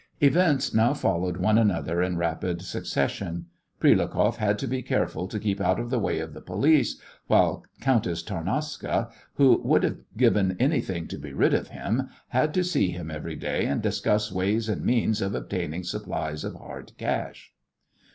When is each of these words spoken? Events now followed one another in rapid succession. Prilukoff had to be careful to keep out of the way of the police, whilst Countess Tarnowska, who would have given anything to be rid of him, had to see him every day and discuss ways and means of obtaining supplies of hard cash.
Events 0.19 0.73
now 0.73 0.95
followed 0.95 1.37
one 1.37 1.59
another 1.59 2.01
in 2.01 2.17
rapid 2.17 2.63
succession. 2.63 3.45
Prilukoff 3.79 4.37
had 4.37 4.57
to 4.57 4.65
be 4.67 4.81
careful 4.81 5.27
to 5.27 5.37
keep 5.39 5.61
out 5.61 5.79
of 5.79 5.91
the 5.91 5.99
way 5.99 6.17
of 6.19 6.33
the 6.33 6.41
police, 6.41 6.99
whilst 7.27 7.67
Countess 7.81 8.23
Tarnowska, 8.23 9.11
who 9.35 9.61
would 9.63 9.83
have 9.83 9.99
given 10.17 10.55
anything 10.59 11.07
to 11.09 11.19
be 11.19 11.33
rid 11.33 11.53
of 11.53 11.67
him, 11.67 12.09
had 12.29 12.51
to 12.55 12.63
see 12.63 12.89
him 12.89 13.11
every 13.11 13.35
day 13.35 13.67
and 13.67 13.83
discuss 13.83 14.31
ways 14.31 14.67
and 14.67 14.83
means 14.83 15.21
of 15.21 15.35
obtaining 15.35 15.83
supplies 15.83 16.43
of 16.43 16.55
hard 16.55 16.93
cash. 16.97 17.53